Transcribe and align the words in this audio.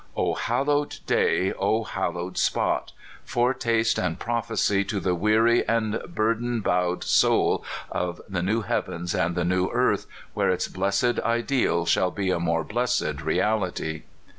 O 0.17 0.33
hallowed 0.33 0.97
day! 1.05 1.53
O 1.53 1.83
hallowed 1.83 2.35
spot! 2.35 2.91
foretaste 3.23 3.99
and 3.99 4.17
prophecy 4.17 4.83
to 4.85 4.99
the 4.99 5.13
weary 5.13 5.63
and 5.67 6.01
burden 6.07 6.59
bowed 6.61 7.03
soul 7.03 7.63
of 7.91 8.19
the 8.27 8.41
new 8.41 8.61
heavens 8.61 9.13
and 9.13 9.35
the 9.35 9.45
new 9.45 9.67
earth 9.71 10.07
where 10.33 10.49
its 10.49 10.67
blessed 10.67 11.19
ideal 11.23 11.85
shall 11.85 12.09
be 12.09 12.31
a 12.31 12.39
more 12.39 12.63
blessed 12.63 13.21
reality! 13.21 14.01